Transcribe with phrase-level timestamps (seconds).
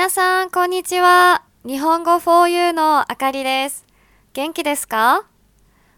[0.00, 1.44] 皆さん、こんにちは。
[1.62, 3.84] 日本語 4U のあかりです。
[4.32, 5.26] 元気ですか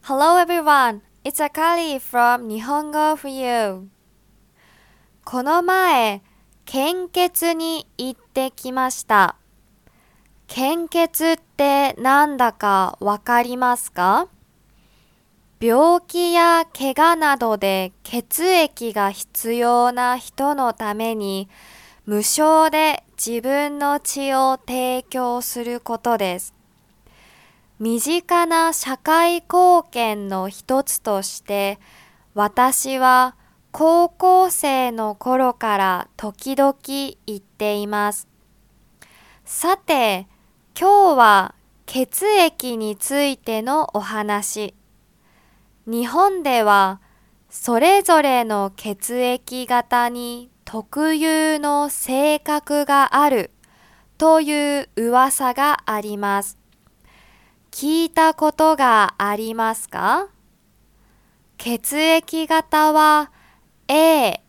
[0.02, 1.02] ?Hello everyone.
[1.22, 3.86] It's Akari from 日本語 4U.
[5.24, 6.20] この前、
[6.64, 9.36] 献血に行ってきました。
[10.48, 14.26] 献血ってなんだかわかりますか？
[15.60, 21.48] 病気や怪我などで血液が必要な人のために
[22.04, 26.52] 無償で自分の血を提供することです。
[27.78, 31.78] 身近な社会貢献の一つとして
[32.34, 33.36] 私は
[33.70, 38.26] 高校生の頃から時々言っています。
[39.44, 40.26] さて、
[40.78, 41.54] 今日は
[41.86, 44.74] 血液についてのお話。
[45.86, 47.00] 日本では
[47.48, 53.50] それぞれの血液型に特有の性格がある
[54.16, 56.56] という噂があります。
[57.70, 60.28] 聞いたことがありますか？
[61.58, 63.30] 血液型は
[63.86, 64.40] A、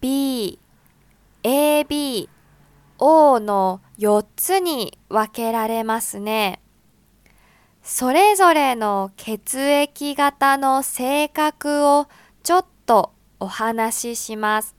[0.00, 0.60] B、
[1.42, 2.28] AB、
[3.00, 6.62] O の4つに分けられますね。
[7.82, 12.06] それぞれの血液型の性格を
[12.44, 14.77] ちょっとお話しします。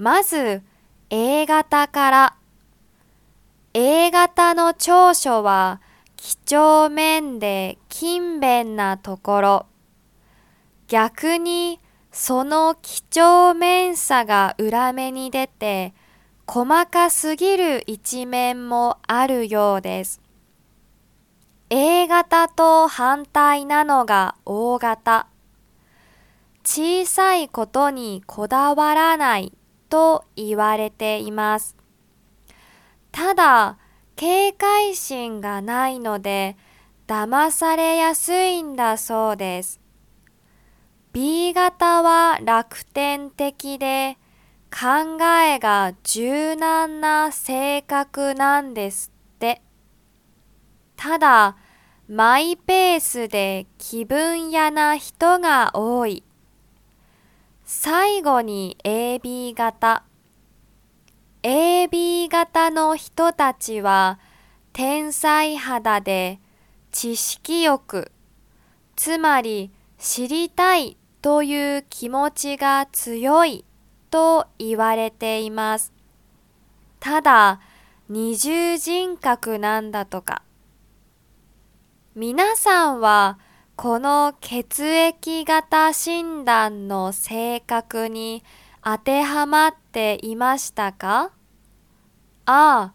[0.00, 0.62] まず
[1.10, 2.36] A 型から
[3.74, 5.82] A 型の長所は
[6.16, 9.66] 几帳面で勤勉なところ
[10.88, 15.92] 逆にその几帳面さが裏目に出て
[16.46, 20.22] 細かすぎる一面もあるようです。
[21.68, 25.26] A 型と反対なのが O 型。
[26.64, 29.52] 小さいことにこだわらない
[29.90, 31.76] と言われています。
[33.12, 33.76] ただ、
[34.16, 36.56] 警戒心がないので
[37.06, 39.80] 騙されやすいんだそうです。
[41.12, 44.16] B 型は楽天的で
[44.70, 49.60] 考えが柔軟な性格なんですって。
[50.94, 51.56] ただ、
[52.08, 56.22] マイペースで気分屋な人が多い。
[57.72, 60.02] 最後に AB 型。
[61.44, 64.18] AB 型の人たちは
[64.72, 66.40] 天才肌で
[66.90, 68.10] 知識欲、
[68.96, 73.64] つまり知りたいという気持ちが強い
[74.10, 75.92] と言われています。
[76.98, 77.60] ただ、
[78.08, 80.42] 二重人格なんだとか。
[82.16, 83.38] 皆さんは
[83.82, 88.44] この血液型診断の性格に
[88.84, 91.30] 当てはまっていましたか？
[92.44, 92.94] ああ、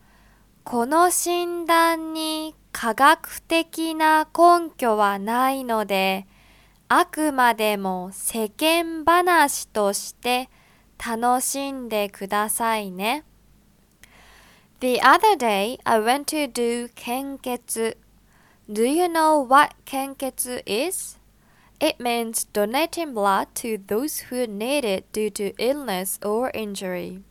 [0.64, 6.28] この診断に科学的な根拠はないので、
[6.88, 10.52] あくまでも世間話として
[11.04, 13.24] 楽しんでくださいね。
[14.82, 17.98] The other day I went to do 献血
[18.68, 21.18] Do you know what 献血 is?
[21.80, 27.22] It means donating blood to those who need it due to illness or injury.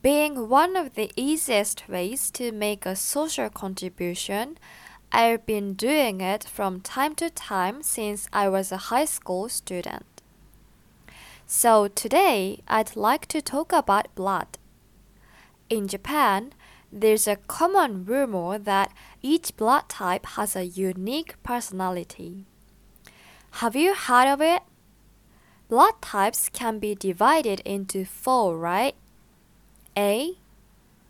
[0.00, 4.56] Being one of the easiest ways to make a social contribution,
[5.12, 10.06] I've been doing it from time to time since I was a high school student.
[11.46, 14.56] So today I'd like to talk about blood.
[15.68, 16.54] In Japan,
[16.90, 22.44] there's a common rumor that each blood type has a unique personality.
[23.62, 24.62] Have you heard of it?
[25.68, 28.94] Blood types can be divided into four, right?
[29.96, 30.38] A,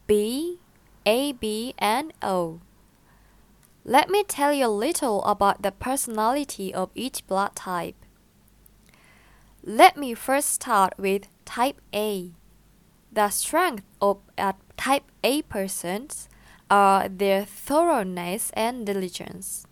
[0.06, 0.58] B,
[1.06, 2.60] AB, and O.
[3.84, 7.96] Let me tell you a little about the personality of each blood type.
[9.64, 12.32] Let me first start with type A.
[13.12, 16.28] The strength of a type A persons
[16.72, 19.66] are their thoroughness and diligence.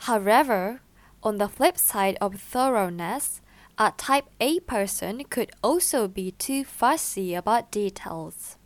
[0.00, 0.82] However,
[1.22, 3.40] on the flip side of thoroughness,
[3.78, 8.58] a type A person could also be too fussy about details.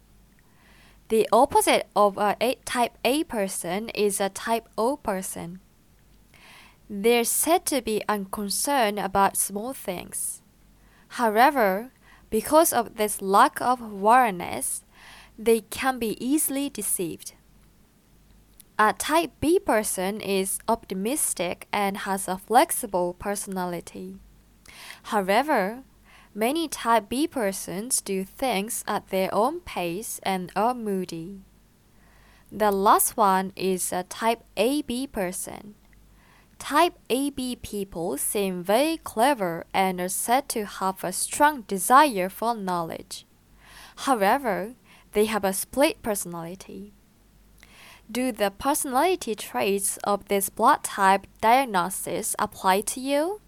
[1.11, 5.61] The opposite of a type A person is a type O person.
[6.91, 10.43] They're said to be unconcerned about small things.
[11.21, 11.93] However,
[12.31, 14.83] because of this lack of awareness,
[15.39, 17.35] they can be easily deceived.
[18.79, 24.19] A type B person is optimistic and has a flexible personality.
[25.05, 25.85] However,
[26.37, 31.43] Many type B persons do things at their own pace and are moody.
[32.51, 35.77] The last one is a type AB person.
[36.59, 42.53] Type AB people seem very clever and are said to have a strong desire for
[42.53, 43.27] knowledge.
[43.99, 44.75] However,
[45.13, 46.95] they have a split personality.
[48.12, 53.42] Do the personality traits of this blood type diagnosis apply to you?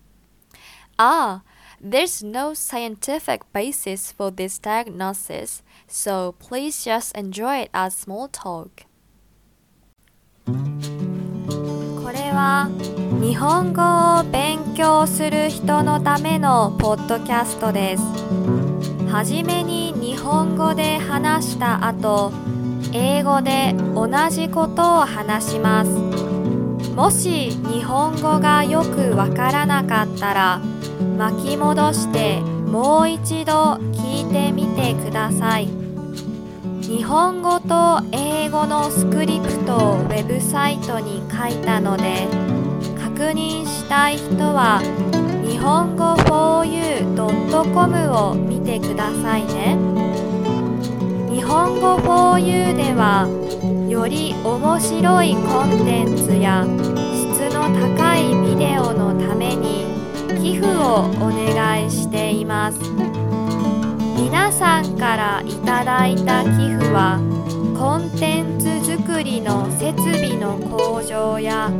[0.99, 1.41] Ah,
[1.81, 8.85] there's no scientific basis for this diagnosis, so please just enjoy it as small talk.
[10.45, 12.69] これは
[13.19, 13.81] 日本語
[14.19, 18.03] を勉強する人のためのポッドキャストです。
[19.11, 22.31] はじめに日本語で話した後、
[22.92, 25.90] 英語で同じことを話します。
[26.94, 30.60] もし日本語がよくわからなかったら、
[31.16, 35.68] 巻き戻してもう一度聞いてみてください
[36.82, 42.26] 日本語と英語のスクリプトをウェブサイトに書いたので
[42.98, 44.80] 確認したい人は
[45.44, 50.25] 日本語 4u.com を見てくださいね
[51.46, 53.28] 本語 4u では
[53.88, 56.66] より面白いコンテンツや
[57.14, 59.86] 質の高いビデオのために
[60.42, 62.78] 寄付をお願いしています。
[64.16, 67.20] 皆さんからいただいた寄付は
[67.78, 71.70] コンテンツ作りの設備の向上や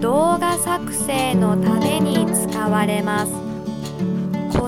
[0.00, 3.43] 動画作成のために使われます。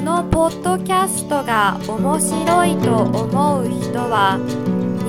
[0.06, 4.38] のポッドキャストが面白いと思う人は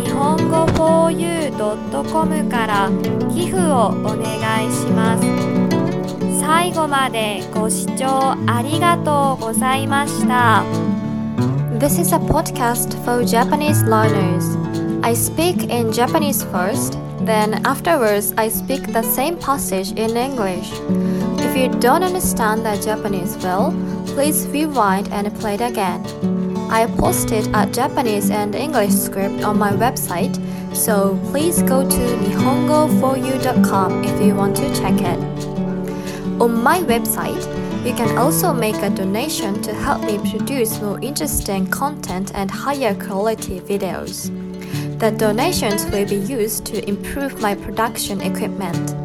[0.04, 2.90] 日本語 4u.com から
[3.32, 6.40] 寄付をお願いします。
[6.40, 10.64] 最後までご視聴ありがとうございました。
[11.78, 14.58] This is a podcast for Japanese learners.
[15.04, 20.72] I speak in Japanese first, then afterwards I speak the same passage in English.
[21.40, 23.72] If you don't understand the Japanese well,
[24.08, 26.06] please rewind and play it again.
[26.70, 30.36] I posted a Japanese and English script on my website,
[30.76, 35.20] so please go to nihongo4u.com if you want to check it.
[36.42, 37.42] On my website,
[37.86, 42.94] you can also make a donation to help me produce more interesting content and higher
[42.94, 44.30] quality videos.
[45.00, 48.96] The donations will be used to improve my production equipment.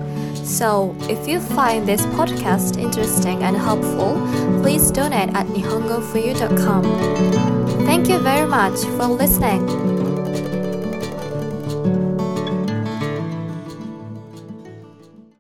[0.47, 4.15] So, if you find this podcast interesting and helpful,
[4.63, 6.85] please donate at nihongofuyu.com.
[7.85, 9.92] Thank you very much for listening.